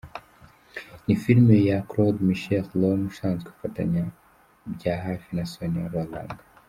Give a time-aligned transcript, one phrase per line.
[1.05, 4.03] Ni film ya Claude-Michel Rome, usanzwe afatanya
[4.73, 6.35] bya hafi na Sonia Rolland.